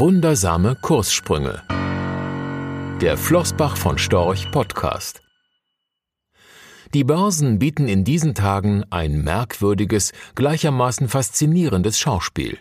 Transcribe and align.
Wundersame 0.00 0.76
Kurssprünge. 0.76 1.60
Der 3.00 3.16
Flossbach 3.16 3.76
von 3.76 3.98
Storch 3.98 4.48
Podcast. 4.52 5.22
Die 6.94 7.02
Börsen 7.02 7.58
bieten 7.58 7.88
in 7.88 8.04
diesen 8.04 8.36
Tagen 8.36 8.84
ein 8.90 9.24
merkwürdiges, 9.24 10.12
gleichermaßen 10.36 11.08
faszinierendes 11.08 11.98
Schauspiel. 11.98 12.58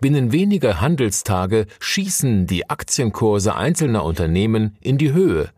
Binnen 0.00 0.32
weniger 0.32 0.80
Handelstage 0.80 1.66
schießen 1.78 2.48
die 2.48 2.68
Aktienkurse 2.68 3.54
einzelner 3.54 4.02
Unternehmen 4.04 4.76
in 4.80 4.98
die 4.98 5.12
Höhe, 5.12 5.50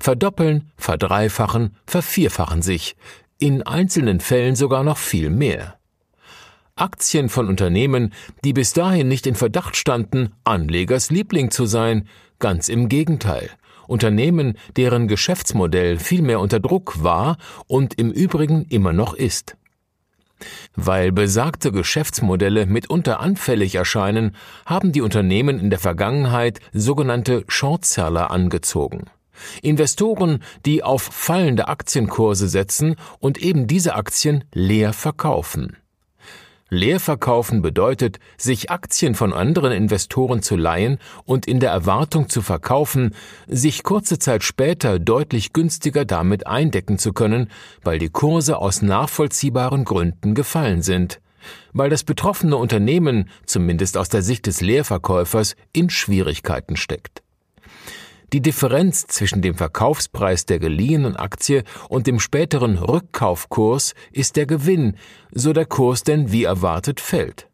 verdoppeln, 0.00 0.72
verdreifachen, 0.76 1.76
vervierfachen 1.86 2.62
sich, 2.62 2.96
in 3.38 3.62
einzelnen 3.62 4.18
Fällen 4.18 4.56
sogar 4.56 4.82
noch 4.82 4.98
viel 4.98 5.30
mehr. 5.30 5.75
Aktien 6.76 7.30
von 7.30 7.48
Unternehmen, 7.48 8.12
die 8.44 8.52
bis 8.52 8.74
dahin 8.74 9.08
nicht 9.08 9.26
in 9.26 9.34
Verdacht 9.34 9.76
standen, 9.76 10.34
Anlegers 10.44 11.10
Liebling 11.10 11.50
zu 11.50 11.64
sein, 11.64 12.06
ganz 12.38 12.68
im 12.68 12.90
Gegenteil. 12.90 13.48
Unternehmen, 13.88 14.58
deren 14.76 15.08
Geschäftsmodell 15.08 15.98
vielmehr 15.98 16.38
unter 16.38 16.60
Druck 16.60 17.02
war 17.02 17.38
und 17.66 17.94
im 17.94 18.10
Übrigen 18.10 18.66
immer 18.68 18.92
noch 18.92 19.14
ist. 19.14 19.56
Weil 20.74 21.12
besagte 21.12 21.72
Geschäftsmodelle 21.72 22.66
mitunter 22.66 23.20
anfällig 23.20 23.74
erscheinen, 23.74 24.36
haben 24.66 24.92
die 24.92 25.00
Unternehmen 25.00 25.58
in 25.58 25.70
der 25.70 25.78
Vergangenheit 25.78 26.60
sogenannte 26.74 27.44
Shortseller 27.48 28.30
angezogen. 28.30 29.06
Investoren, 29.62 30.42
die 30.66 30.82
auf 30.82 31.02
fallende 31.02 31.68
Aktienkurse 31.68 32.48
setzen 32.48 32.96
und 33.18 33.38
eben 33.38 33.66
diese 33.66 33.94
Aktien 33.94 34.44
leer 34.52 34.92
verkaufen. 34.92 35.76
Leerverkaufen 36.76 37.62
bedeutet, 37.62 38.18
sich 38.36 38.70
Aktien 38.70 39.14
von 39.14 39.32
anderen 39.32 39.72
Investoren 39.72 40.42
zu 40.42 40.56
leihen 40.56 40.98
und 41.24 41.46
in 41.46 41.58
der 41.58 41.70
Erwartung 41.70 42.28
zu 42.28 42.42
verkaufen, 42.42 43.14
sich 43.48 43.82
kurze 43.82 44.18
Zeit 44.18 44.44
später 44.44 44.98
deutlich 44.98 45.52
günstiger 45.52 46.04
damit 46.04 46.46
eindecken 46.46 46.98
zu 46.98 47.12
können, 47.12 47.50
weil 47.82 47.98
die 47.98 48.10
Kurse 48.10 48.58
aus 48.58 48.82
nachvollziehbaren 48.82 49.84
Gründen 49.84 50.34
gefallen 50.34 50.82
sind, 50.82 51.20
weil 51.72 51.90
das 51.90 52.04
betroffene 52.04 52.56
Unternehmen, 52.56 53.28
zumindest 53.44 53.96
aus 53.96 54.08
der 54.08 54.22
Sicht 54.22 54.46
des 54.46 54.60
Leerverkäufers, 54.60 55.56
in 55.72 55.90
Schwierigkeiten 55.90 56.76
steckt. 56.76 57.25
Die 58.36 58.42
Differenz 58.42 59.06
zwischen 59.06 59.40
dem 59.40 59.54
Verkaufspreis 59.54 60.44
der 60.44 60.58
geliehenen 60.58 61.16
Aktie 61.16 61.64
und 61.88 62.06
dem 62.06 62.20
späteren 62.20 62.76
Rückkaufkurs 62.76 63.94
ist 64.12 64.36
der 64.36 64.44
Gewinn, 64.44 64.98
so 65.32 65.54
der 65.54 65.64
Kurs 65.64 66.02
denn 66.02 66.30
wie 66.32 66.44
erwartet 66.44 67.00
fällt. 67.00 67.48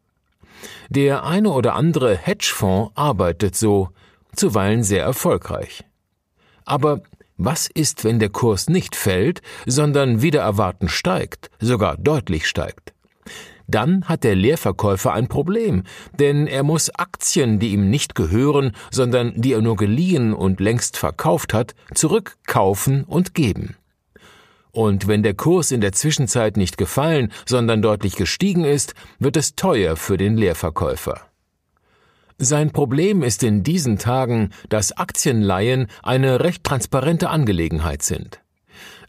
Der 0.89 1.23
eine 1.23 1.51
oder 1.51 1.75
andere 1.75 2.17
Hedgefonds 2.17 2.91
arbeitet 2.95 3.55
so, 3.55 3.91
zuweilen 4.35 4.83
sehr 4.83 5.03
erfolgreich. 5.03 5.85
Aber 6.65 6.99
was 7.37 7.69
ist, 7.73 8.03
wenn 8.03 8.19
der 8.19 8.27
Kurs 8.27 8.67
nicht 8.67 8.97
fällt, 8.97 9.41
sondern 9.65 10.21
wieder 10.21 10.41
erwarten 10.41 10.89
steigt, 10.89 11.49
sogar 11.61 11.95
deutlich 11.95 12.45
steigt? 12.45 12.93
Dann 13.67 14.05
hat 14.05 14.23
der 14.23 14.35
Leerverkäufer 14.35 15.13
ein 15.13 15.27
Problem, 15.27 15.83
denn 16.19 16.47
er 16.47 16.63
muss 16.63 16.89
Aktien, 16.89 17.59
die 17.59 17.69
ihm 17.69 17.89
nicht 17.89 18.15
gehören, 18.15 18.73
sondern 18.91 19.33
die 19.35 19.53
er 19.53 19.61
nur 19.61 19.75
geliehen 19.75 20.33
und 20.33 20.59
längst 20.59 20.97
verkauft 20.97 21.53
hat, 21.53 21.75
zurückkaufen 21.93 23.03
und 23.03 23.33
geben. 23.33 23.75
Und 24.71 25.07
wenn 25.07 25.21
der 25.21 25.35
Kurs 25.35 25.71
in 25.71 25.81
der 25.81 25.91
Zwischenzeit 25.91 26.57
nicht 26.57 26.77
gefallen, 26.77 27.31
sondern 27.45 27.81
deutlich 27.81 28.15
gestiegen 28.15 28.65
ist, 28.65 28.95
wird 29.19 29.37
es 29.37 29.55
teuer 29.55 29.95
für 29.95 30.17
den 30.17 30.35
Leerverkäufer. 30.35 31.21
Sein 32.39 32.71
Problem 32.71 33.21
ist 33.21 33.43
in 33.43 33.63
diesen 33.63 33.99
Tagen, 33.99 34.49
dass 34.69 34.97
Aktienleihen 34.97 35.87
eine 36.01 36.39
recht 36.39 36.63
transparente 36.63 37.29
Angelegenheit 37.29 38.01
sind. 38.01 38.42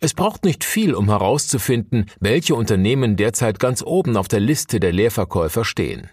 Es 0.05 0.13
braucht 0.13 0.45
nicht 0.45 0.65
viel, 0.65 0.93
um 0.93 1.09
herauszufinden, 1.09 2.11
welche 2.21 2.55
Unternehmen 2.55 3.17
derzeit 3.17 3.59
ganz 3.59 3.83
oben 3.83 4.19
auf 4.19 4.29
der 4.29 4.39
Liste 4.39 4.79
der 4.79 4.93
Leerverkäufer 4.93 5.65
stehen. 5.65 6.11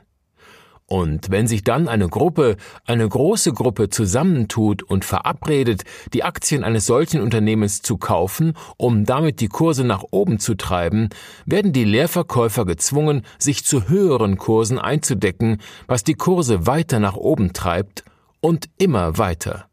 Und 0.85 1.29
wenn 1.29 1.45
sich 1.45 1.65
dann 1.65 1.89
eine 1.89 2.07
Gruppe, 2.07 2.55
eine 2.85 3.05
große 3.05 3.51
Gruppe 3.51 3.89
zusammentut 3.89 4.81
und 4.81 5.03
verabredet, 5.03 5.83
die 6.13 6.23
Aktien 6.23 6.63
eines 6.63 6.85
solchen 6.85 7.19
Unternehmens 7.19 7.81
zu 7.81 7.97
kaufen, 7.97 8.53
um 8.77 9.03
damit 9.03 9.41
die 9.41 9.49
Kurse 9.49 9.83
nach 9.83 10.05
oben 10.11 10.39
zu 10.39 10.55
treiben, 10.55 11.09
werden 11.45 11.73
die 11.73 11.83
Leerverkäufer 11.83 12.63
gezwungen, 12.63 13.25
sich 13.39 13.65
zu 13.65 13.89
höheren 13.89 14.37
Kursen 14.37 14.79
einzudecken, 14.79 15.57
was 15.87 16.05
die 16.05 16.15
Kurse 16.15 16.65
weiter 16.65 17.01
nach 17.01 17.17
oben 17.17 17.51
treibt 17.51 18.05
und 18.39 18.69
immer 18.77 19.17
weiter. 19.17 19.65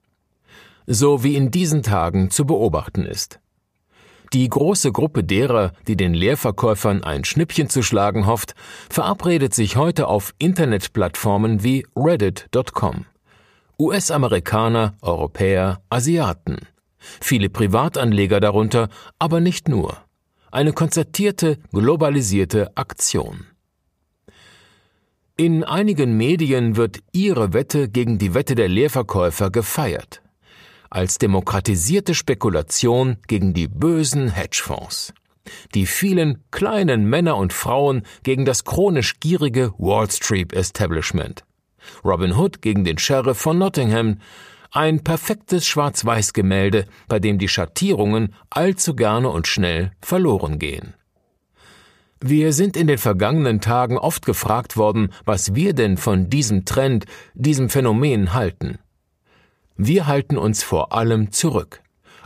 So 0.88 1.22
wie 1.22 1.36
in 1.36 1.52
diesen 1.52 1.84
Tagen 1.84 2.32
zu 2.32 2.46
beobachten 2.46 3.04
ist. 3.04 3.38
Die 4.32 4.48
große 4.48 4.92
Gruppe 4.92 5.24
derer, 5.24 5.72
die 5.86 5.96
den 5.96 6.12
Leerverkäufern 6.12 7.02
ein 7.02 7.24
Schnippchen 7.24 7.70
zu 7.70 7.82
schlagen 7.82 8.26
hofft, 8.26 8.54
verabredet 8.90 9.54
sich 9.54 9.76
heute 9.76 10.06
auf 10.06 10.34
Internetplattformen 10.38 11.62
wie 11.62 11.86
Reddit.com. 11.96 13.06
US-Amerikaner, 13.78 14.96
Europäer, 15.00 15.80
Asiaten. 15.88 16.58
Viele 16.98 17.48
Privatanleger 17.48 18.40
darunter, 18.40 18.88
aber 19.18 19.40
nicht 19.40 19.68
nur. 19.68 19.96
Eine 20.50 20.72
konzertierte, 20.72 21.58
globalisierte 21.72 22.76
Aktion. 22.76 23.46
In 25.36 25.62
einigen 25.62 26.16
Medien 26.16 26.76
wird 26.76 26.98
ihre 27.12 27.52
Wette 27.52 27.88
gegen 27.88 28.18
die 28.18 28.34
Wette 28.34 28.56
der 28.56 28.68
Leerverkäufer 28.68 29.50
gefeiert 29.50 30.20
als 30.90 31.18
demokratisierte 31.18 32.14
Spekulation 32.14 33.18
gegen 33.26 33.54
die 33.54 33.68
bösen 33.68 34.30
Hedgefonds. 34.30 35.12
Die 35.74 35.86
vielen 35.86 36.44
kleinen 36.50 37.08
Männer 37.08 37.36
und 37.36 37.52
Frauen 37.52 38.02
gegen 38.22 38.44
das 38.44 38.64
chronisch 38.64 39.20
gierige 39.20 39.72
Wall 39.78 40.10
Street 40.10 40.52
Establishment. 40.52 41.44
Robin 42.04 42.36
Hood 42.36 42.62
gegen 42.62 42.84
den 42.84 42.98
Sheriff 42.98 43.38
von 43.38 43.58
Nottingham. 43.58 44.18
Ein 44.70 45.02
perfektes 45.02 45.66
Schwarz-Weiß-Gemälde, 45.66 46.84
bei 47.08 47.18
dem 47.18 47.38
die 47.38 47.48
Schattierungen 47.48 48.34
allzu 48.50 48.94
gerne 48.94 49.30
und 49.30 49.46
schnell 49.46 49.92
verloren 50.02 50.58
gehen. 50.58 50.94
Wir 52.20 52.52
sind 52.52 52.76
in 52.76 52.88
den 52.88 52.98
vergangenen 52.98 53.60
Tagen 53.60 53.96
oft 53.96 54.26
gefragt 54.26 54.76
worden, 54.76 55.12
was 55.24 55.54
wir 55.54 55.72
denn 55.72 55.96
von 55.96 56.28
diesem 56.28 56.64
Trend, 56.64 57.06
diesem 57.34 57.70
Phänomen 57.70 58.34
halten. 58.34 58.78
Wir 59.80 60.08
halten 60.08 60.36
uns 60.36 60.64
vor 60.64 60.92
allem 60.92 61.30
zurück, 61.30 61.82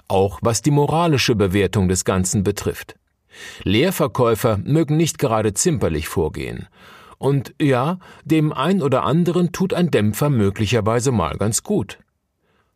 auch 0.08 0.38
was 0.40 0.62
die 0.62 0.70
moralische 0.70 1.34
Bewertung 1.34 1.86
des 1.86 2.06
Ganzen 2.06 2.44
betrifft. 2.44 2.96
Leerverkäufer 3.62 4.58
mögen 4.64 4.96
nicht 4.96 5.18
gerade 5.18 5.52
zimperlich 5.52 6.08
vorgehen. 6.08 6.66
Und 7.18 7.54
ja, 7.60 7.98
dem 8.24 8.54
ein 8.54 8.82
oder 8.82 9.04
anderen 9.04 9.52
tut 9.52 9.74
ein 9.74 9.90
Dämpfer 9.90 10.30
möglicherweise 10.30 11.12
mal 11.12 11.36
ganz 11.36 11.62
gut. 11.62 11.98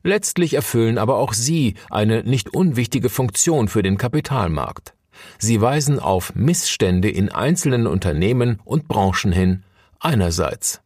Letztlich 0.02 0.52
erfüllen 0.52 0.98
aber 0.98 1.16
auch 1.16 1.32
sie 1.32 1.74
eine 1.90 2.22
nicht 2.22 2.50
unwichtige 2.54 3.08
Funktion 3.08 3.68
für 3.68 3.82
den 3.82 3.96
Kapitalmarkt. 3.96 4.94
Sie 5.38 5.62
weisen 5.62 5.98
auf 5.98 6.34
Missstände 6.34 7.08
in 7.08 7.30
einzelnen 7.30 7.86
Unternehmen 7.86 8.60
und 8.64 8.88
Branchen 8.88 9.32
hin, 9.32 9.64
einerseits. 10.00 10.82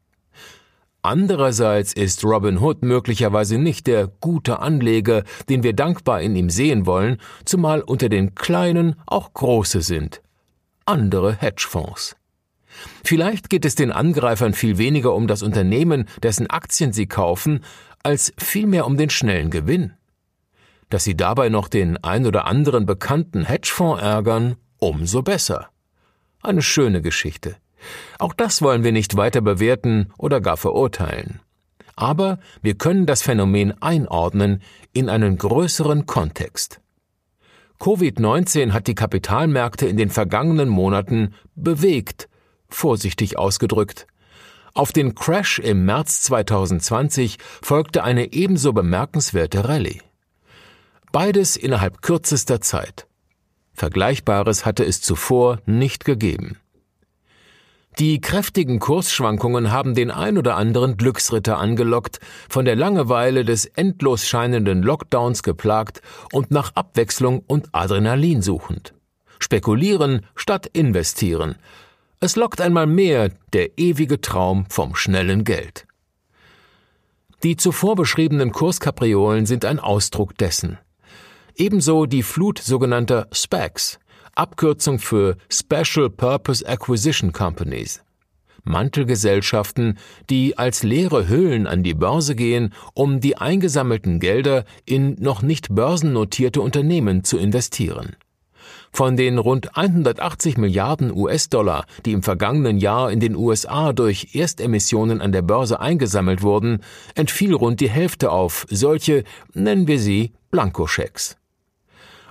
Andererseits 1.02 1.94
ist 1.94 2.24
Robin 2.24 2.58
Hood 2.58 2.82
möglicherweise 2.82 3.56
nicht 3.56 3.86
der 3.86 4.06
gute 4.06 4.60
Anleger, 4.60 5.24
den 5.48 5.62
wir 5.62 5.72
dankbar 5.72 6.20
in 6.20 6.36
ihm 6.36 6.50
sehen 6.50 6.84
wollen, 6.84 7.16
zumal 7.46 7.80
unter 7.80 8.10
den 8.10 8.34
Kleinen 8.34 8.96
auch 9.06 9.32
große 9.32 9.80
sind. 9.80 10.20
Andere 10.84 11.34
Hedgefonds. 11.34 12.16
Vielleicht 13.02 13.48
geht 13.48 13.64
es 13.64 13.74
den 13.74 13.92
Angreifern 13.92 14.52
viel 14.52 14.76
weniger 14.76 15.14
um 15.14 15.26
das 15.26 15.42
Unternehmen, 15.42 16.06
dessen 16.22 16.48
Aktien 16.48 16.92
sie 16.92 17.06
kaufen, 17.06 17.64
als 18.02 18.32
vielmehr 18.38 18.86
um 18.86 18.96
den 18.96 19.10
schnellen 19.10 19.50
Gewinn. 19.50 19.94
Dass 20.90 21.04
sie 21.04 21.16
dabei 21.16 21.48
noch 21.48 21.68
den 21.68 21.96
ein 22.02 22.26
oder 22.26 22.46
anderen 22.46 22.84
bekannten 22.84 23.44
Hedgefonds 23.44 24.02
ärgern, 24.02 24.56
umso 24.78 25.22
besser. 25.22 25.70
Eine 26.42 26.62
schöne 26.62 27.02
Geschichte. 27.02 27.56
Auch 28.18 28.34
das 28.34 28.62
wollen 28.62 28.84
wir 28.84 28.92
nicht 28.92 29.16
weiter 29.16 29.40
bewerten 29.40 30.12
oder 30.18 30.40
gar 30.40 30.56
verurteilen. 30.56 31.40
Aber 31.96 32.38
wir 32.62 32.74
können 32.74 33.06
das 33.06 33.22
Phänomen 33.22 33.80
einordnen 33.82 34.62
in 34.92 35.08
einen 35.08 35.36
größeren 35.36 36.06
Kontext. 36.06 36.80
Covid-19 37.80 38.72
hat 38.72 38.86
die 38.86 38.94
Kapitalmärkte 38.94 39.86
in 39.86 39.96
den 39.96 40.10
vergangenen 40.10 40.68
Monaten 40.68 41.34
bewegt, 41.54 42.28
vorsichtig 42.68 43.38
ausgedrückt. 43.38 44.06
Auf 44.74 44.92
den 44.92 45.14
Crash 45.14 45.58
im 45.58 45.84
März 45.84 46.22
2020 46.22 47.38
folgte 47.62 48.04
eine 48.04 48.32
ebenso 48.32 48.72
bemerkenswerte 48.72 49.68
Rallye. 49.68 50.00
Beides 51.10 51.56
innerhalb 51.56 52.02
kürzester 52.02 52.60
Zeit. 52.60 53.06
Vergleichbares 53.72 54.64
hatte 54.64 54.84
es 54.84 55.00
zuvor 55.00 55.58
nicht 55.66 56.04
gegeben. 56.04 56.59
Die 57.98 58.20
kräftigen 58.20 58.78
Kursschwankungen 58.78 59.70
haben 59.72 59.94
den 59.94 60.10
ein 60.10 60.38
oder 60.38 60.56
anderen 60.56 60.96
Glücksritter 60.96 61.58
angelockt, 61.58 62.18
von 62.48 62.64
der 62.64 62.76
Langeweile 62.76 63.44
des 63.44 63.66
endlos 63.66 64.26
scheinenden 64.26 64.82
Lockdowns 64.82 65.42
geplagt 65.42 66.00
und 66.32 66.50
nach 66.50 66.74
Abwechslung 66.74 67.42
und 67.46 67.68
Adrenalin 67.72 68.42
suchend. 68.42 68.94
Spekulieren 69.38 70.24
statt 70.34 70.66
investieren. 70.72 71.56
Es 72.20 72.36
lockt 72.36 72.60
einmal 72.60 72.86
mehr 72.86 73.30
der 73.52 73.78
ewige 73.78 74.20
Traum 74.20 74.66
vom 74.68 74.94
schnellen 74.94 75.44
Geld. 75.44 75.86
Die 77.42 77.56
zuvor 77.56 77.96
beschriebenen 77.96 78.52
Kurskapriolen 78.52 79.46
sind 79.46 79.64
ein 79.64 79.78
Ausdruck 79.78 80.36
dessen. 80.36 80.78
Ebenso 81.56 82.06
die 82.06 82.22
Flut 82.22 82.58
sogenannter 82.58 83.28
SPACs, 83.32 83.98
Abkürzung 84.34 84.98
für 84.98 85.36
Special 85.50 86.10
Purpose 86.10 86.66
Acquisition 86.66 87.32
Companies. 87.32 88.02
Mantelgesellschaften, 88.64 89.98
die 90.28 90.58
als 90.58 90.82
leere 90.82 91.28
Hüllen 91.28 91.66
an 91.66 91.82
die 91.82 91.94
Börse 91.94 92.34
gehen, 92.34 92.72
um 92.94 93.20
die 93.20 93.36
eingesammelten 93.36 94.20
Gelder 94.20 94.64
in 94.84 95.16
noch 95.18 95.42
nicht 95.42 95.74
börsennotierte 95.74 96.60
Unternehmen 96.60 97.24
zu 97.24 97.38
investieren. 97.38 98.16
Von 98.92 99.16
den 99.16 99.38
rund 99.38 99.76
180 99.76 100.58
Milliarden 100.58 101.12
US-Dollar, 101.14 101.86
die 102.04 102.12
im 102.12 102.22
vergangenen 102.22 102.78
Jahr 102.78 103.10
in 103.10 103.20
den 103.20 103.36
USA 103.36 103.92
durch 103.92 104.34
Erstemissionen 104.34 105.20
an 105.20 105.32
der 105.32 105.42
Börse 105.42 105.80
eingesammelt 105.80 106.42
wurden, 106.42 106.80
entfiel 107.14 107.54
rund 107.54 107.80
die 107.80 107.90
Hälfte 107.90 108.30
auf 108.30 108.66
solche, 108.68 109.24
nennen 109.54 109.86
wir 109.86 110.00
sie, 110.00 110.32
Blankoschecks. 110.50 111.39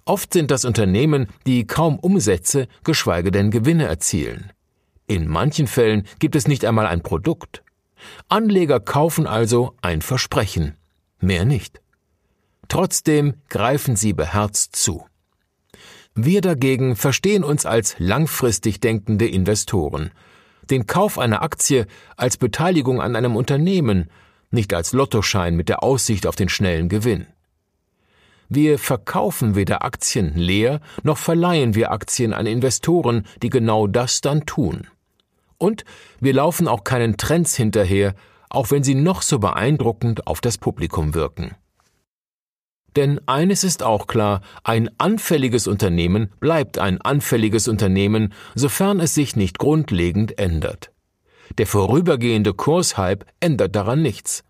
Oft 0.09 0.33
sind 0.33 0.49
das 0.49 0.65
Unternehmen, 0.65 1.27
die 1.45 1.67
kaum 1.67 1.99
Umsätze, 1.99 2.67
geschweige 2.83 3.29
denn 3.29 3.51
Gewinne 3.51 3.85
erzielen. 3.85 4.51
In 5.05 5.27
manchen 5.27 5.67
Fällen 5.67 6.07
gibt 6.17 6.35
es 6.35 6.47
nicht 6.47 6.65
einmal 6.65 6.87
ein 6.87 7.03
Produkt. 7.03 7.61
Anleger 8.27 8.79
kaufen 8.79 9.27
also 9.27 9.75
ein 9.83 10.01
Versprechen, 10.01 10.73
mehr 11.19 11.45
nicht. 11.45 11.79
Trotzdem 12.69 13.35
greifen 13.49 13.95
sie 13.95 14.13
beherzt 14.13 14.75
zu. 14.75 15.05
Wir 16.15 16.41
dagegen 16.41 16.95
verstehen 16.95 17.43
uns 17.43 17.67
als 17.67 17.93
langfristig 17.99 18.79
denkende 18.79 19.27
Investoren. 19.27 20.09
Den 20.71 20.87
Kauf 20.87 21.19
einer 21.19 21.43
Aktie 21.43 21.85
als 22.17 22.37
Beteiligung 22.37 22.99
an 22.99 23.15
einem 23.15 23.35
Unternehmen, 23.35 24.09
nicht 24.49 24.73
als 24.73 24.91
Lottoschein 24.91 25.55
mit 25.55 25.69
der 25.69 25.83
Aussicht 25.83 26.25
auf 26.25 26.35
den 26.35 26.49
schnellen 26.49 26.89
Gewinn. 26.89 27.27
Wir 28.49 28.79
verkaufen 28.79 29.55
weder 29.55 29.83
Aktien 29.83 30.35
leer, 30.35 30.81
noch 31.03 31.17
verleihen 31.17 31.75
wir 31.75 31.91
Aktien 31.91 32.33
an 32.33 32.47
Investoren, 32.47 33.27
die 33.43 33.49
genau 33.49 33.85
das 33.85 34.21
dann 34.21 34.45
tun. 34.47 34.87
Und 35.59 35.85
wir 36.19 36.33
laufen 36.33 36.67
auch 36.67 36.83
keinen 36.83 37.17
Trends 37.17 37.55
hinterher, 37.55 38.15
auch 38.49 38.71
wenn 38.71 38.83
sie 38.83 38.95
noch 38.95 39.21
so 39.21 39.37
beeindruckend 39.37 40.25
auf 40.25 40.41
das 40.41 40.57
Publikum 40.57 41.13
wirken. 41.13 41.55
Denn 42.95 43.21
eines 43.27 43.63
ist 43.63 43.83
auch 43.83 44.07
klar, 44.07 44.41
ein 44.63 44.89
anfälliges 44.97 45.67
Unternehmen 45.67 46.31
bleibt 46.39 46.79
ein 46.79 46.99
anfälliges 46.99 47.67
Unternehmen, 47.67 48.33
sofern 48.55 48.99
es 48.99 49.13
sich 49.13 49.35
nicht 49.35 49.59
grundlegend 49.59 50.39
ändert. 50.39 50.91
Der 51.59 51.67
vorübergehende 51.67 52.53
Kurshype 52.53 53.25
ändert 53.39 53.75
daran 53.75 54.01
nichts. 54.01 54.43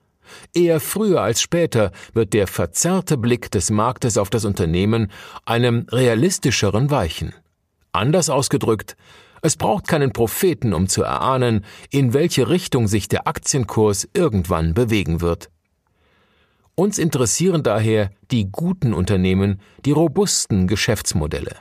Eher 0.53 0.79
früher 0.79 1.21
als 1.21 1.41
später 1.41 1.91
wird 2.13 2.33
der 2.33 2.47
verzerrte 2.47 3.17
Blick 3.17 3.51
des 3.51 3.69
Marktes 3.69 4.17
auf 4.17 4.29
das 4.29 4.45
Unternehmen 4.45 5.11
einem 5.45 5.85
realistischeren 5.91 6.91
weichen. 6.91 7.33
Anders 7.91 8.29
ausgedrückt, 8.29 8.95
es 9.41 9.55
braucht 9.55 9.87
keinen 9.87 10.11
Propheten, 10.11 10.73
um 10.73 10.87
zu 10.87 11.03
erahnen, 11.03 11.65
in 11.91 12.13
welche 12.13 12.49
Richtung 12.49 12.87
sich 12.87 13.07
der 13.07 13.27
Aktienkurs 13.27 14.07
irgendwann 14.13 14.73
bewegen 14.73 15.21
wird. 15.21 15.49
Uns 16.75 16.97
interessieren 16.97 17.63
daher 17.63 18.11
die 18.31 18.49
guten 18.51 18.93
Unternehmen, 18.93 19.59
die 19.85 19.91
robusten 19.91 20.67
Geschäftsmodelle. 20.67 21.55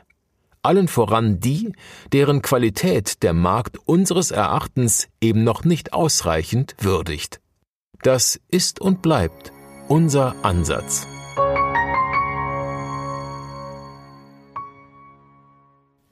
Allen 0.62 0.88
voran 0.88 1.40
die, 1.40 1.72
deren 2.12 2.42
Qualität 2.42 3.22
der 3.22 3.32
Markt 3.32 3.78
unseres 3.84 4.30
Erachtens 4.30 5.08
eben 5.20 5.44
noch 5.44 5.64
nicht 5.64 5.92
ausreichend 5.92 6.74
würdigt. 6.80 7.40
Das 8.02 8.40
ist 8.48 8.80
und 8.80 9.02
bleibt 9.02 9.52
unser 9.88 10.34
Ansatz. 10.44 11.06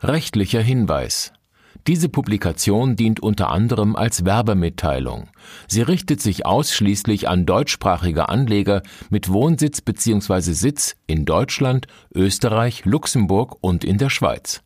Rechtlicher 0.01 0.61
Hinweis 0.61 1.33
diese 1.87 2.09
Publikation 2.09 2.97
dient 2.97 3.21
unter 3.21 3.51
anderem 3.51 3.95
als 3.95 4.25
Werbemitteilung. 4.25 5.29
Sie 5.69 5.83
richtet 5.83 6.21
sich 6.21 6.45
ausschließlich 6.45 7.29
an 7.29 7.47
deutschsprachige 7.47 8.29
Anleger 8.29 8.83
mit 9.09 9.29
Wohnsitz 9.29 9.83
bzw. 9.83 10.53
Sitz 10.53 10.97
in 11.07 11.25
Deutschland, 11.25 11.87
Österreich, 12.13 12.85
Luxemburg 12.87 13.59
und 13.61 13.85
in 13.85 13.99
der 13.99 14.11
Schweiz. 14.11 14.63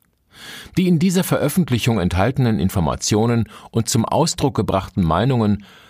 Die 0.79 0.89
in 0.89 0.99
dieser 0.99 1.25
Veröffentlichung 1.25 2.01
enthaltenen 2.01 2.59
Informationen 2.59 3.51
und 3.71 3.91
zum 3.91 4.07
Ausdruck 4.07 4.57
gebrachten 4.57 5.05
Meinungen 5.05 5.65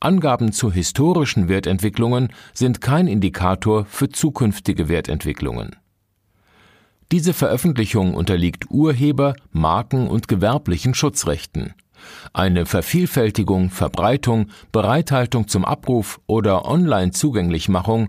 Angaben 0.00 0.52
zu 0.52 0.72
historischen 0.72 1.48
Wertentwicklungen 1.50 2.32
sind 2.54 2.80
kein 2.80 3.06
Indikator 3.06 3.84
für 3.84 4.08
zukünftige 4.08 4.88
Wertentwicklungen. 4.88 5.76
Diese 7.12 7.34
Veröffentlichung 7.34 8.14
unterliegt 8.14 8.70
Urheber-, 8.70 9.34
Marken- 9.52 10.08
und 10.08 10.26
gewerblichen 10.26 10.94
Schutzrechten. 10.94 11.74
Eine 12.32 12.64
Vervielfältigung, 12.64 13.68
Verbreitung, 13.68 14.46
Bereithaltung 14.72 15.48
zum 15.48 15.66
Abruf 15.66 16.18
oder 16.26 16.64
Online-Zugänglichmachung, 16.64 18.08